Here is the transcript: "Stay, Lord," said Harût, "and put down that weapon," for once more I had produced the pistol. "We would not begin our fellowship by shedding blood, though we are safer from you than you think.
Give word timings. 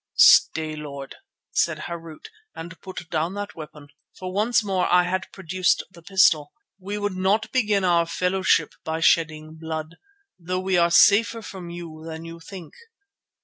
"Stay, 0.15 0.75
Lord," 0.75 1.15
said 1.51 1.77
Harût, 1.81 2.25
"and 2.55 2.81
put 2.81 3.07
down 3.11 3.35
that 3.35 3.53
weapon," 3.53 3.89
for 4.17 4.33
once 4.33 4.63
more 4.63 4.91
I 4.91 5.03
had 5.03 5.31
produced 5.31 5.83
the 5.91 6.01
pistol. 6.01 6.51
"We 6.79 6.97
would 6.97 7.15
not 7.15 7.51
begin 7.51 7.83
our 7.83 8.07
fellowship 8.07 8.73
by 8.83 9.01
shedding 9.01 9.57
blood, 9.59 9.97
though 10.39 10.59
we 10.59 10.75
are 10.75 10.89
safer 10.89 11.43
from 11.43 11.69
you 11.69 12.03
than 12.03 12.25
you 12.25 12.39
think. 12.39 12.73